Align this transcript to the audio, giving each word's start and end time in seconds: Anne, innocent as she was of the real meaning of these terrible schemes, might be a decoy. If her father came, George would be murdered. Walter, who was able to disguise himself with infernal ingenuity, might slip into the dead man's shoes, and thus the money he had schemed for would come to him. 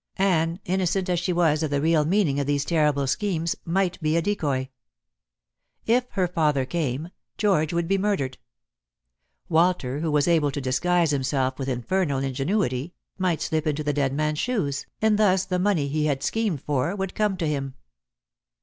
Anne, 0.17 0.59
innocent 0.65 1.11
as 1.11 1.19
she 1.19 1.31
was 1.31 1.61
of 1.61 1.69
the 1.69 1.79
real 1.79 2.05
meaning 2.05 2.39
of 2.39 2.47
these 2.47 2.65
terrible 2.65 3.05
schemes, 3.05 3.55
might 3.65 4.01
be 4.01 4.17
a 4.17 4.21
decoy. 4.23 4.67
If 5.85 6.07
her 6.13 6.27
father 6.27 6.65
came, 6.65 7.09
George 7.37 7.71
would 7.71 7.87
be 7.87 7.99
murdered. 7.99 8.39
Walter, 9.47 9.99
who 9.99 10.09
was 10.09 10.27
able 10.27 10.49
to 10.53 10.59
disguise 10.59 11.11
himself 11.11 11.59
with 11.59 11.69
infernal 11.69 12.17
ingenuity, 12.17 12.95
might 13.19 13.43
slip 13.43 13.67
into 13.67 13.83
the 13.83 13.93
dead 13.93 14.11
man's 14.11 14.39
shoes, 14.39 14.87
and 15.03 15.19
thus 15.19 15.45
the 15.45 15.59
money 15.59 15.87
he 15.87 16.07
had 16.07 16.23
schemed 16.23 16.63
for 16.63 16.95
would 16.95 17.13
come 17.13 17.37
to 17.37 17.45
him. 17.47 17.75